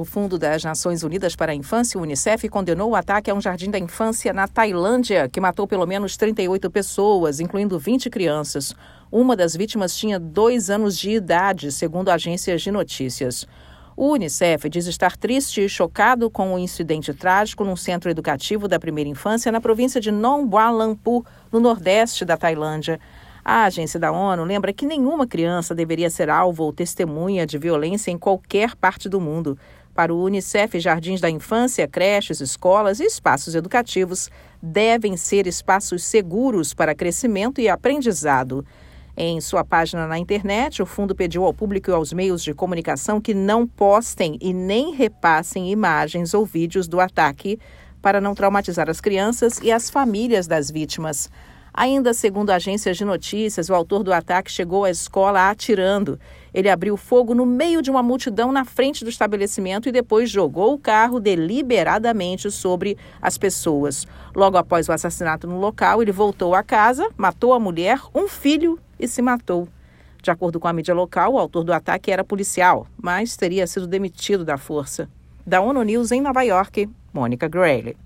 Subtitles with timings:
[0.00, 3.40] O Fundo das Nações Unidas para a Infância, o Unicef, condenou o ataque a um
[3.40, 8.74] jardim da infância na Tailândia, que matou pelo menos 38 pessoas, incluindo 20 crianças.
[9.12, 13.46] Uma das vítimas tinha dois anos de idade, segundo agências de notícias.
[13.94, 18.80] O Unicef diz estar triste e chocado com o incidente trágico num centro educativo da
[18.80, 22.98] primeira infância na província de Nong Lampu, no nordeste da Tailândia.
[23.44, 28.10] A agência da ONU lembra que nenhuma criança deveria ser alvo ou testemunha de violência
[28.10, 29.58] em qualquer parte do mundo.
[29.94, 34.30] Para o Unicef, jardins da infância, creches, escolas e espaços educativos
[34.62, 38.64] devem ser espaços seguros para crescimento e aprendizado.
[39.16, 43.20] Em sua página na internet, o fundo pediu ao público e aos meios de comunicação
[43.20, 47.58] que não postem e nem repassem imagens ou vídeos do ataque
[48.00, 51.28] para não traumatizar as crianças e as famílias das vítimas.
[51.74, 56.18] Ainda segundo agências de notícias, o autor do ataque chegou à escola atirando.
[56.52, 60.74] Ele abriu fogo no meio de uma multidão na frente do estabelecimento e depois jogou
[60.74, 64.06] o carro deliberadamente sobre as pessoas.
[64.34, 68.78] Logo após o assassinato no local, ele voltou à casa, matou a mulher, um filho
[68.98, 69.68] e se matou.
[70.22, 73.86] De acordo com a mídia local, o autor do ataque era policial, mas teria sido
[73.86, 75.08] demitido da força.
[75.46, 77.96] Da ONU News em Nova York, Mônica Grayle.